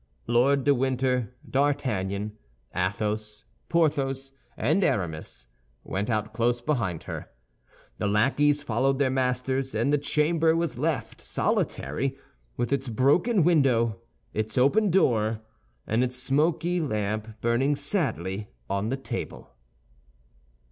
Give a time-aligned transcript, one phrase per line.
[0.25, 2.35] Lord de Winter, D'Artagnan,
[2.73, 5.45] Athos, Porthos, and Aramis,
[5.83, 7.29] went out close behind her.
[7.99, 12.17] The lackeys followed their masters, and the chamber was left solitary,
[12.57, 14.01] with its broken window,
[14.33, 15.41] its open door,
[15.85, 19.53] and its smoky lamp burning sadly on the table.